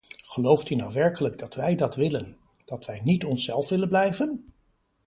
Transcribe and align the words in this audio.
Gelooft 0.25 0.69
u 0.69 0.75
nou 0.75 0.93
werkelijk 0.93 1.37
dat 1.39 1.55
wij 1.55 1.75
dat 1.75 1.95
willen, 1.95 2.37
dat 2.65 2.85
wij 2.85 3.01
niet 3.03 3.25
onszelf 3.25 3.69
willen 3.69 3.87
blijven? 3.89 4.45